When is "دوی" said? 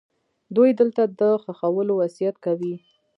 0.55-0.69